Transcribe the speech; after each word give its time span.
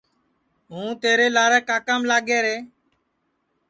ہوں 0.71 0.87
تیرے 1.03 1.27
لارے 1.35 1.59
کاکام 1.69 2.01
لاگے 2.09 2.39
رے 2.45 2.55